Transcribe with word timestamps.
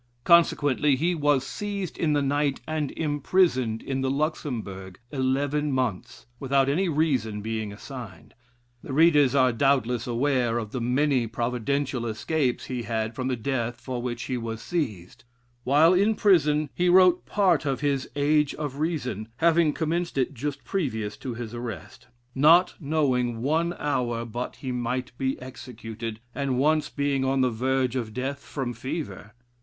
Consequently, 0.23 0.95
he 0.95 1.13
was 1.13 1.45
seized 1.45 1.95
in 1.95 2.13
the 2.13 2.23
night 2.23 2.59
and 2.67 2.89
imprisoned 2.93 3.83
in 3.83 4.01
the 4.01 4.09
Luxembourg 4.09 4.97
eleven 5.11 5.71
months, 5.71 6.25
without 6.39 6.67
any 6.67 6.89
reason 6.89 7.43
being 7.43 7.71
assigned. 7.71 8.33
The 8.81 8.93
readers 8.93 9.35
are 9.35 9.53
doubtless 9.53 10.07
aware 10.07 10.57
of 10.57 10.71
the 10.71 10.81
many 10.81 11.27
Providential 11.27 12.07
escapes 12.07 12.65
he 12.65 12.81
had 12.81 13.13
from 13.13 13.27
the 13.27 13.35
death 13.35 13.79
for 13.79 14.01
which 14.01 14.23
he 14.23 14.39
was 14.39 14.59
seized. 14.59 15.23
While 15.65 15.93
in 15.93 16.15
prison 16.15 16.71
he 16.73 16.89
wrote 16.89 17.27
part 17.27 17.67
of 17.67 17.81
his 17.81 18.09
"Age 18.15 18.55
of 18.55 18.77
Reason," 18.79 19.27
(having 19.37 19.71
commenced 19.71 20.17
it 20.17 20.33
just 20.33 20.63
previous 20.63 21.15
to 21.17 21.35
his 21.35 21.53
arrest) 21.53 22.07
not 22.33 22.73
Knowing 22.79 23.43
one 23.43 23.75
hour 23.77 24.25
but 24.25 24.55
he 24.55 24.71
might 24.71 25.15
be 25.19 25.39
executed, 25.39 26.19
and 26.33 26.57
once 26.57 26.89
being 26.89 27.23
on 27.23 27.41
the 27.41 27.51
verge 27.51 27.95
of 27.95 28.15
death 28.15 28.39
from 28.39 28.73
fever. 28.73 29.35